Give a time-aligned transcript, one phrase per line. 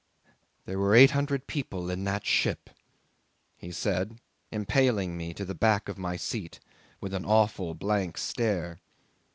[0.65, 2.71] "There were eight hundred people in that ship,"
[3.55, 4.19] he said,
[4.51, 6.59] impaling me to the back of my seat
[6.99, 8.79] with an awful blank stare.